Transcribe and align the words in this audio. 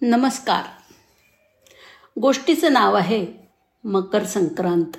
नमस्कार. 0.00 0.64
गोष्टीचं 2.20 2.72
नाव 2.72 2.94
आहे 2.94 3.26
मकर 3.84 4.24
संक्रांत. 4.24 4.96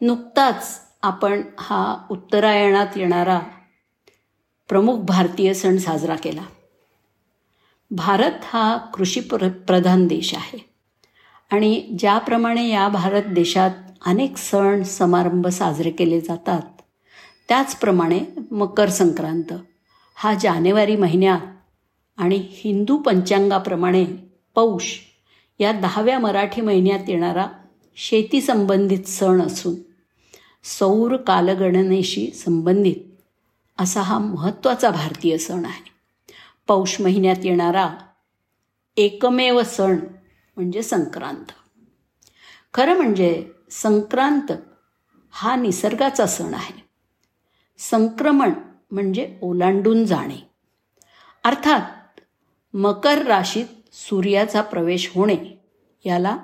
नुकताच 0.00 0.80
आपण 1.02 1.42
हा 1.58 2.06
उत्तरायणात 2.10 2.86
येणारा 2.96 3.40
प्रमुख 4.68 4.98
भारतीय 4.98 5.54
सण 5.54 5.76
साजरा 5.76 6.16
केला. 6.16 6.42
भारत 7.90 8.32
हा 8.44 8.76
कृषी 8.76 9.20
प्र 9.20 9.48
प्रधान 9.48 10.06
देश 10.06 10.34
आहे. 10.34 10.70
आणि 11.50 11.96
ज्याप्रमाणे 11.98 12.68
या 12.68 12.88
भारत 12.88 13.22
देशात 13.22 13.70
अनेक 14.06 14.36
सण 14.36 14.82
समारंभ 14.82 15.46
साजरे 15.46 15.90
केले 15.90 16.20
जातात 16.20 16.82
त्याचप्रमाणे 17.48 18.20
मकर 18.50 18.88
संक्रांत 18.88 19.52
हा 20.14 20.34
जानेवारी 20.34 20.96
महिन्यात 20.96 21.56
आणि 22.20 22.46
हिंदू 22.50 22.96
पंचांगाप्रमाणे 22.96 24.04
पौष 24.54 24.94
या 25.58 25.72
दहाव्या 25.72 26.18
मराठी 26.18 26.60
महिन्यात 26.60 27.08
येणारा 27.08 27.46
शेतीसंबंधित 27.96 29.04
सण 29.04 29.42
असून 29.42 29.74
सौर 30.64 31.16
कालगणनेशी 31.16 32.30
संबंधित 32.30 32.94
असा 33.78 34.00
हा 34.00 34.18
महत्त्वाचा 34.18 34.90
भारतीय 34.90 35.38
सण 35.38 35.64
आहे. 35.64 35.90
पौष 36.66 37.00
महिन्यात 37.00 37.36
येणारा 37.44 37.94
एकमेव 38.96 39.62
सण 39.62 39.98
म्हणजे 40.56 40.82
संक्रांत. 40.82 41.52
खरं 42.74 42.96
म्हणजे 42.96 43.50
संक्रांत 43.70 44.52
हा 45.30 45.56
निसर्गाचा 45.56 46.26
सण 46.26 46.54
आहे. 46.54 46.84
संक्रमण 47.78 48.52
म्हणजे 48.90 49.36
ओलांडून 49.42 50.04
जाणे. 50.04 50.50
अर्थात 51.44 51.80
मकर 52.74 53.26
राशीत 53.26 53.66
सूर्याचा 53.92 54.62
प्रवेश 54.62 55.10
होणे 55.14 55.36
याला 56.06 56.38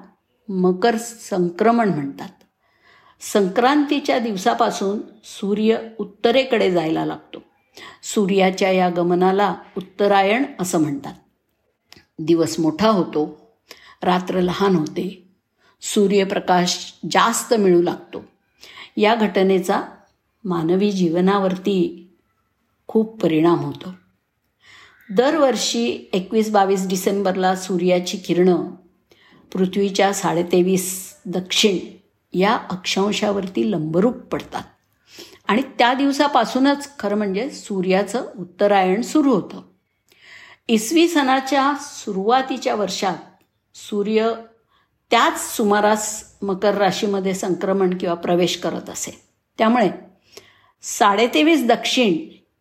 मकर 0.48 0.96
संक्रमण 0.96 1.88
म्हणतात. 1.88 2.28
संक्रांतीच्या 3.20 4.18
दिवसापासून 4.18 4.98
सूर्य 5.24 5.78
उत्तरेकडे 5.98 6.70
जायला 6.70 7.06
लागतो. 7.06 7.38
सूर्याच्या 8.02 8.70
या 8.70 8.90
गमनाला 8.90 9.54
उत्तरायण 9.76 10.44
असं 10.60 10.80
म्हणतात. 10.80 11.14
दिवस 12.18 12.60
मोठा 12.60 12.88
होतो 12.88 13.50
रात्र 14.02 14.40
लहान 14.40 14.76
होते 14.76 15.28
सूर्यप्रकाश 15.82 16.94
जास्त 17.10 17.54
मिळू 17.54 17.82
लागतो. 17.82 18.24
या 18.96 19.14
घटनेचा 19.14 19.82
मानवी 20.44 20.92
जीवनावरती 20.92 22.08
खूप 22.86 23.22
परिणाम 23.22 23.58
होतो. 23.58 23.92
दरवर्षी 25.10 26.10
एकवीस 26.12 26.50
बावीस 26.50 26.88
डिसेंबरला 26.88 27.56
सूर्याची 27.56 28.16
किरणं 28.16 28.70
पृथ्वीच्या 29.52 30.14
साडेतेवीस 30.14 31.14
दक्षिण 31.26 31.78
या 32.38 32.58
अक्षांशावरती 32.70 33.70
लंबरूप 33.70 34.16
पडतात. 34.16 34.62
आणि 35.48 35.62
त्या 35.62 35.94
दिवसापासूनच 35.94 36.98
खरं 36.98 37.16
म्हणजे 37.16 37.50
सूर्याचं 37.50 38.26
उत्तरायण 38.38 39.02
सुरू 39.02 39.34
होतं. 39.34 39.60
इसवी 40.68 41.08
सणाच्या 41.08 41.72
सुरुवातीच्या 41.80 42.74
वर्षात 42.74 43.16
सूर्य 43.74 44.32
त्याच 45.10 45.56
सुमारास 45.56 46.34
मकर 46.42 46.74
राशीमध्ये 46.74 47.34
संक्रमण 47.34 47.98
किंवा 47.98 48.14
प्रवेश 48.14 48.56
करत 48.56 48.90
असे. 48.90 49.22
त्यामुळे 49.58 49.90
साडेतेवीस 50.82 51.66
दक्षिण 51.66 52.18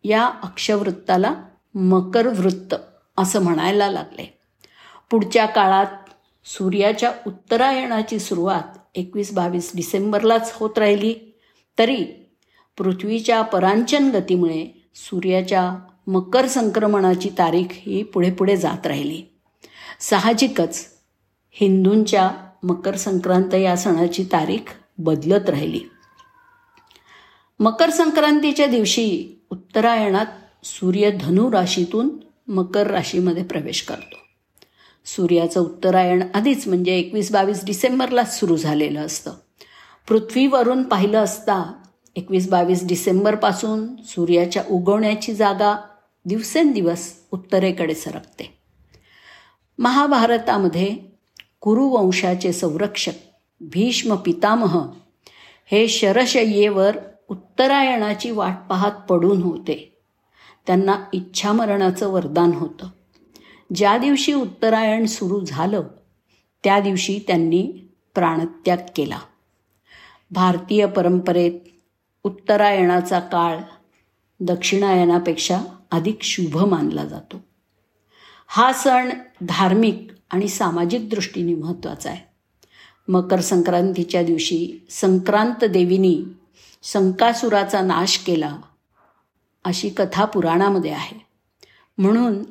या 0.08 0.26
अक्षवृत्ताला 0.42 1.34
मकर 1.76 2.26
वृत्त 2.26 2.74
असं 3.16 3.42
म्हणायला 3.42 3.90
लागले. 3.90 4.38
पुढच्या 5.10 5.46
काळात 5.46 5.86
सूर्याच्या 6.44 7.12
उत्तरायणाची 7.26 8.18
सुरुवात 8.18 8.78
एकवीस 8.94 9.32
बावीस 9.32 9.72
डिसेंबरलाच 9.74 10.52
होत 10.54 10.78
राहिली. 10.78 11.14
तरी 11.78 12.04
पृथ्वीच्या 12.78 13.42
परांचन 13.42 14.10
गतीमुळे 14.10 14.88
सूर्याच्या 14.94 15.74
मकर 16.06 16.46
संक्रमणाची 16.46 17.28
तारीख 17.28 17.66
ही 17.70 18.02
पुढे 18.02 18.30
पुढे 18.30 18.56
जात 18.56 18.86
राहिली. 18.86 19.22
साहजिकच 20.00 20.86
हिंदूंच्या 21.50 22.30
मकर 22.62 22.96
संक्रांत 22.96 23.54
या 23.54 23.76
सणाची 23.76 24.24
तारीख 24.24 24.72
बदलत 24.98 25.50
राहिली. 25.50 25.80
मकर 27.60 27.90
संक्रांतीच्या 27.90 28.66
दिवशी 28.66 29.40
उत्तरायणात 29.50 30.26
सूर्य 30.66 31.10
धनु 31.10 31.52
राशीतून 31.52 32.08
मकर 32.48 32.86
राशीमध्ये 32.86 33.42
प्रवेश 33.42 33.82
करतो. 33.82 34.16
सूर्याचं 35.04 35.60
उत्तरायण 35.60 36.22
आधीच 36.34 36.68
म्हणजे 36.68 36.98
एकवीस 36.98 37.32
बावीस 37.32 37.64
डिसेंबरलाच 37.64 38.40
सुरू 38.40 38.56
झालेलं 38.56 39.06
असतं. 39.06 39.32
पृथ्वीवरून 40.08 40.82
पाहिलं 40.82 41.18
असता 41.18 41.72
एकवीस 42.16 42.48
बावीस 42.48 42.86
डिसेंबरपासून 42.86 43.96
सूर्याच्या 44.04 44.62
उगवण्याची 44.70 45.34
जागा 45.34 45.76
दिवसेंदिवस 46.24 47.12
उत्तरेकडे 47.32 47.94
सरकते. 47.94 48.58
महाभारतामध्ये 49.78 50.96
कुरुवंशाचे 51.60 52.52
संरक्षक 52.52 53.12
भीष्म 53.60 54.14
पितामह 54.14 54.78
हे 55.66 55.88
शरशय्येवर 55.88 56.96
उत्तरायणाची 57.28 58.30
वाट 58.30 58.54
पाहत 58.70 58.92
पडून 58.92 59.42
होते. 59.42 59.95
त्यांना 60.66 61.04
इच्छामरणाचं 61.12 62.08
वरदान 62.08 62.52
होतं. 62.52 62.88
ज्या 63.74 63.98
दिवशी 63.98 64.32
उत्तरायण 64.32 65.06
सुरू 65.06 65.44
झालं 65.44 65.82
त्या 66.64 66.80
दिवशी 66.80 67.20
त्यांनी 67.26 67.88
प्राणत्याग 68.14 68.78
केला. 68.96 69.18
भारतीय 70.30 70.86
परंपरेत 70.86 71.52
उत्तरायणाचा 72.24 73.20
काळ 73.20 73.58
दक्षिणायनापेक्षा 74.40 75.60
अधिक 75.90 76.18
शुभ 76.22 76.56
मानला 76.56 77.04
जातो. 77.04 77.36
हा 78.46 78.72
सण 78.72 79.10
धार्मिक 79.42 80.06
आणि 80.30 80.48
सामाजिक 80.48 81.10
दृष्टीने 81.10 81.54
महत्त्वाचा 81.54 82.10
आहे. 82.10 82.20
मकर 83.08 83.40
संक्रांतीच्या 83.40 84.22
दिवशी 84.22 84.86
संक्रांत 84.90 85.64
देवीनी 85.64 86.24
संकासुराचा 86.82 87.80
नाश 87.80 88.18
केला. 88.18 88.56
अशी 89.66 89.88
कथा 89.88 90.24
पुराणामध्ये 90.24 90.90
आहे. 90.90 91.26
म्हणून 91.98 92.44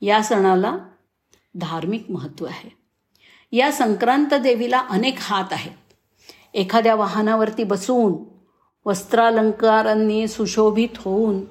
या 0.00 0.22
सणाला 0.22 0.76
धार्मिक 1.54 2.10
महत्त्व 2.10 2.46
आहे. 2.46 2.70
या 3.52 3.72
संक्रांत 3.72 4.34
देवीला 4.34 4.78
अनेक 4.90 5.14
हात 5.18 5.44
आहेत. 5.50 5.92
एखाद्या 6.54 6.94
वाहनावरती 6.94 7.64
बसून 7.64 8.14
वस्त्रालंकारांनी 8.88 10.28
सुशोभित 10.28 10.88
होऊन 10.96 11.44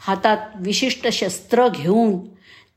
हातात 0.00 0.38
विशिष्ट 0.60 1.08
शस्त्र 1.08 1.68
घेऊन 1.68 2.28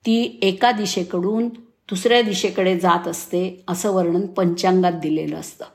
ती 0.05 0.39
एका 0.41 0.71
दिशेकडून 0.71 1.47
दुसऱ्या 1.89 2.21
दिशेकडे 2.21 2.79
जात 2.79 3.07
असते 3.07 3.63
असं 3.67 3.91
वर्णन 3.91 4.25
पंचांगात 4.25 4.94
दिलेलं 4.94 5.35
असतं. 5.35 5.65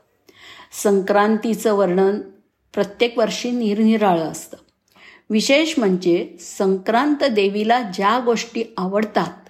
संक्रांतीचं 0.72 1.74
वर्णन 1.74 2.20
प्रत्येक 2.74 3.18
वर्षी 3.18 3.50
निरनिराळं 3.50 4.22
असतं. 4.22 4.56
विशेष 5.30 5.78
म्हणजे 5.78 6.36
संक्रांत 6.40 7.24
देवीला 7.24 7.82
ज्या 7.82 8.20
गोष्टी 8.20 8.64
आवडतात 8.76 9.48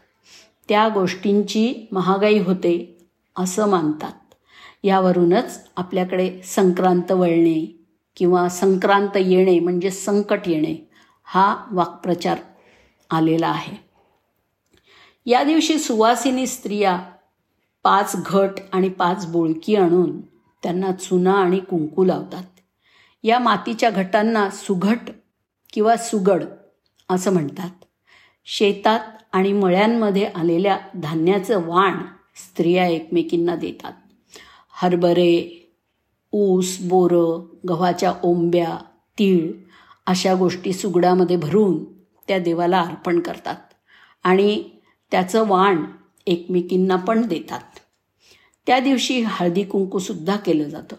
त्या 0.68 0.88
गोष्टींची 0.88 1.88
महागाई 1.92 2.38
होते 2.38 3.06
असं 3.36 3.68
मानतात. 3.68 4.12
यावरूनच 4.84 5.68
आपल्याकडे 5.76 6.40
संक्रांत 6.44 7.12
वळणे 7.12 7.86
किंवा 8.16 8.48
संक्रांत 8.48 9.16
येणे 9.16 9.58
म्हणजे 9.58 9.90
संकट 9.90 10.40
येणे 10.46 10.90
हा 11.24 11.56
वाक्प्रचार 11.70 12.38
आलेला 13.10 13.48
आहे. 13.48 13.76
या 15.26 15.42
दिवशी 15.44 15.78
सुवासिनी 15.78 16.46
स्त्रिया 16.46 16.98
पाच 17.84 18.16
घट 18.26 18.50
आणि 18.72 18.88
पाच 18.88 19.26
बोळकी 19.26 19.76
आणून 19.76 20.20
त्यांना 20.62 20.92
चुना 20.92 21.32
आणि 21.32 21.60
कुंकू 21.60 22.04
लावतात. 22.04 22.44
या 23.22 23.38
मातीच्या 23.38 23.90
घटांना 23.90 24.50
सुघट 24.50 25.10
किंवा 25.72 25.96
सुगड 25.96 26.44
असं 27.08 27.32
म्हणतात. 27.32 27.70
शेतात 28.44 29.00
आणि 29.32 29.52
मळ्यांमध्ये 29.52 30.24
आलेल्या 30.24 30.78
धान्याचं 30.94 31.66
वाण 31.66 31.92
स्त्रिया 32.36 32.86
एकमेकींना 32.86 33.56
देतात. 33.56 33.92
हरभरे 34.72 35.54
ऊस 36.32 36.80
बोरं 36.80 37.56
गव्हाच्या 37.68 38.14
ओंब्या 38.22 38.78
तीळ 39.18 39.52
अशा 40.06 40.34
गोष्टी 40.34 40.72
सुगडामध्ये 40.72 41.36
भरून 41.36 41.84
त्या 42.28 42.38
देवाला 42.38 42.80
अर्पण 42.80 43.20
करतात 43.20 43.56
आणि 44.24 44.64
त्याचं 45.10 45.48
वाण 45.48 45.84
एकमेकींना 46.26 46.96
पण 46.96 47.26
देतात. 47.26 47.78
त्या 48.66 48.78
दिवशी 48.80 49.22
हळदी 49.26 49.62
कुंकूसुद्धा 49.62 50.36
केलं 50.36 50.64
जातं. 50.64 50.96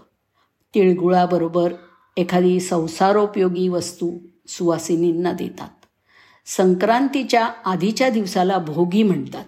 तिळगुळाबरोबर 0.75 1.73
एखादी 2.17 2.59
संसारोपयोगी 2.59 3.67
वस्तू 3.67 4.11
सुवासिनींना 4.49 5.31
देतात. 5.31 5.69
संक्रांतीच्या 6.45 7.49
आधीच्या 7.65 8.09
दिवसाला 8.09 8.57
भोगी 8.57 9.03
म्हणतात. 9.03 9.45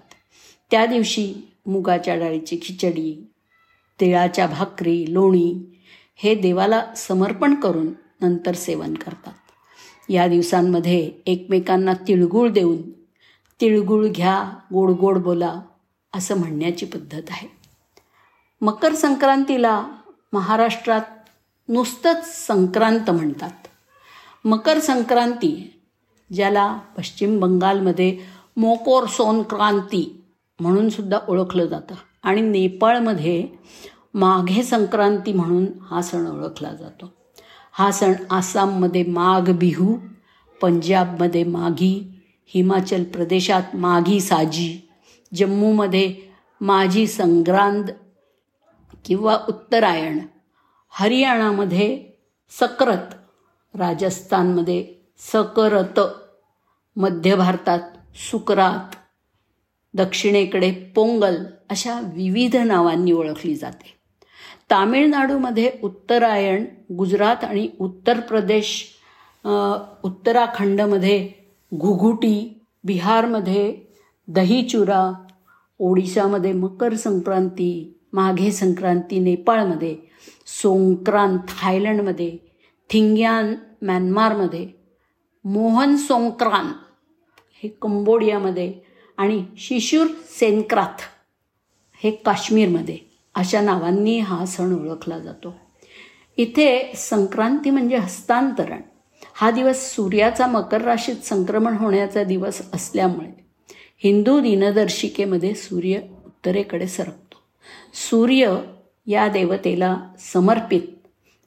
त्या 0.71 0.85
दिवशी 0.85 1.33
मुगाच्या 1.65 2.15
डाळीची 2.15 2.59
खिचडी 2.63 3.27
तिळाच्या 3.99 4.47
भाकरी 4.47 5.05
लोणी 5.13 5.79
हे 6.15 6.35
देवाला 6.35 6.85
समर्पण 6.97 7.55
करून 7.55 7.87
नंतर 8.21 8.55
सेवन 8.55 8.93
करतात. 8.93 9.33
या 10.09 10.27
दिवसांमध्ये 10.27 11.11
एकमेकांना 11.25 11.93
तिळगुळ 11.93 12.49
देऊन 12.49 12.91
तिळगुळ 13.61 14.07
घ्या 14.07 14.53
गोड 14.73 14.89
गोड 14.89 15.17
बोला 15.17 15.61
असं 16.13 16.37
म्हणण्याची 16.37 16.85
पद्धत 16.85 17.21
आहे. 17.29 17.47
मकर 18.61 18.93
संक्रांतीला 18.93 19.87
महाराष्ट्रात 20.33 21.01
नुसतंच 21.69 22.47
संक्रांत 22.47 23.09
म्हणतात. 23.09 23.60
मकर 24.45 24.79
संक्रांती 24.79 25.81
ज्याला 26.33 26.77
पश्चिम 26.97 27.39
बंगालमध्ये 27.39 28.17
मोकोर 28.57 29.05
सोनक्रांती 29.07 30.23
म्हणून 30.59 30.89
सुद्धा 30.89 31.19
ओळखलं 31.27 31.65
जातं. 31.65 31.95
आणि 32.23 32.41
नेपाळमध्ये 32.41 33.47
माघे 34.13 34.63
संक्रांती 34.63 35.33
म्हणून 35.33 35.65
हा 35.89 36.01
सण 36.01 36.27
ओळखला 36.27 36.73
जातो. 36.73 37.13
हा 37.71 37.91
सण 37.91 38.13
आसाममध्ये 38.29 39.03
माघ 39.03 39.51
बिहू 39.51 39.97
पंजाबमध्ये 40.61 41.43
माघी 41.43 42.21
हिमाचल 42.45 43.03
प्रदेशात 43.03 43.75
माघी 43.75 44.19
साजी 44.19 44.89
जम्मूमध्ये 45.35 46.15
माझी 46.61 47.07
संक्रांत 47.07 47.83
किंवा 49.05 49.37
उत्तरायण 49.49 50.19
हरियाणामध्ये 50.89 52.03
सकरत 52.59 53.13
राजस्थानमध्ये 53.75 54.83
सकरत 55.33 55.99
मध्य 56.95 57.35
भारतात 57.35 57.79
सुकरात 58.29 58.95
दक्षिणेकडे 59.93 60.71
पोंगल 60.95 61.35
अशा 61.69 61.99
विविध 62.13 62.55
नावांनी 62.55 63.11
ओळखली 63.11 63.55
जाते. 63.55 63.93
तामिळनाडूमध्ये 64.69 65.71
उत्तरायण 65.83 66.65
गुजरात 66.97 67.43
आणि 67.43 67.67
उत्तर 67.79 68.19
प्रदेश 68.19 68.83
उत्तराखंडमध्ये 70.03 71.27
घुघुटी 71.71 72.63
बिहारमध्ये 72.83 73.73
दहीचुरा 74.27 75.11
ओडिशामध्ये 75.79 76.51
मकर 76.53 76.93
संक्रांती 76.95 77.71
माघे 78.13 78.51
संक्रांती 78.51 79.19
नेपाळमध्ये 79.19 79.95
सोंक्रांत 80.61 81.39
थायलंडमध्ये 81.47 82.37
थिंग्यान 82.91 83.55
म्यानमारमध्ये 83.81 84.69
मोहन 85.45 85.95
सोंक्रान 85.95 86.67
हे 87.63 87.69
कंबोडियामध्ये 87.81 88.73
आणि 89.17 89.45
शिशूर 89.57 90.07
सेनक्राथ 90.25 91.01
हे 92.03 92.11
काश्मीरमध्ये. 92.11 92.97
अशा 93.35 93.61
नावांनी 93.61 94.19
हा 94.19 94.45
सण 94.45 94.73
ओळखला 94.73 95.19
जातो. 95.19 95.55
इथे 96.37 96.93
संक्रांती 96.95 97.69
म्हणजे 97.69 97.95
हस्तांतरण. 97.95 98.81
हा 99.33 99.51
दिवस 99.51 99.95
सूर्याचा 99.95 100.47
मकर 100.47 100.81
राशीत 100.81 101.15
संक्रमण 101.15 101.77
होण्याचा 101.77 102.23
दिवस 102.23 102.61
असल्यामुळे 102.73 103.45
हिंदू 104.03 104.39
दिनदर्शिकेमध्ये 104.39 105.55
सूर्य 105.55 105.99
उत्तरेकडे 106.25 106.87
सरकतो. 106.87 107.37
सूर्य 107.93 108.61
या 109.07 109.27
देवतेला 109.27 109.97
समर्पित 110.19 110.81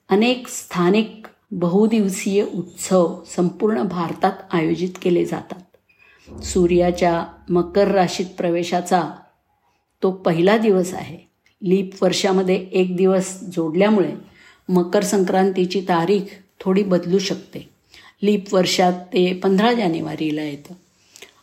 अनेक 0.08 0.49
स्थानिक 0.49 1.26
बहुदिवसीय 1.56 2.45
उत्सव 2.55 3.25
संपूर्ण 3.37 3.83
भारतात 3.83 4.33
आयोजित 4.53 4.89
केले 5.03 5.25
जातात. 5.25 5.77
सूर्याच्या 6.45 7.25
मकर 7.51 7.89
राशीत 7.89 8.27
प्रवेशाचा 8.37 9.03
तो 10.03 10.11
पहिला 10.11 10.56
दिवस 10.56 10.95
आहे. 10.95 11.19
लीप 11.62 12.05
वर्षामध्ये 12.05 12.67
एक 12.73 12.97
दिवस 12.97 13.41
जोडल्यामुळे 13.41 14.12
मकर 14.69 15.05
संक्रांतीची 15.05 15.81
तारीख 15.81 16.23
थोडी 16.61 16.83
बदलू 16.83 17.19
शकते. 17.19 17.71
लीप 18.23 18.55
वर्षात 18.55 18.93
ते 18.93 19.35
पंधरा 19.35 19.73
जानेवारीला 19.73 20.43
येतं. 20.43 20.75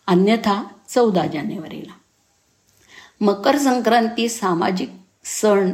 अन्यथा 0.07 0.63
चौदा 0.89 1.25
जानेवारीला. 1.25 1.93
मकर 3.21 3.57
संक्रांती 3.57 4.29
सामाजिक 4.29 4.89
सण 5.25 5.71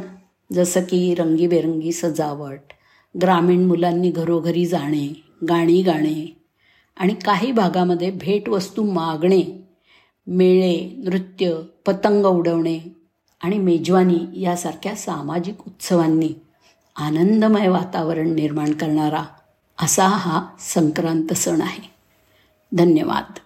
जसं 0.52 0.80
की 0.80 1.14
रंगीबेरंगी 1.14 1.92
सजावट 1.92 2.60
ग्रामीण 3.22 3.64
मुलांनी 3.64 4.10
घरोघरी 4.10 4.66
जाणे 4.66 5.22
गाणी 5.48 5.82
गाणे 5.82 6.42
आणि 6.96 7.14
काही 7.14 7.52
भागामध्ये 7.52 8.10
भेटवस्तू 8.10 8.92
मागणे 8.92 9.68
मेळे 10.26 10.94
नृत्य 10.96 11.54
पतंग 11.86 12.24
उडवणे 12.24 12.96
आणि 13.40 13.58
मेजवानी 13.58 14.40
यासारख्या 14.40 14.94
सामाजिक 14.94 15.54
उत्सवांनी 15.66 16.30
आनंदमय 16.96 17.68
वातावरण 17.68 18.34
निर्माण 18.34 18.72
करणारा 18.72 19.24
असा 19.82 20.06
हा 20.06 20.46
संक्रांत 20.60 21.32
सण 21.32 21.60
आहे. 21.60 21.90
धन्यवाद. 22.72 23.38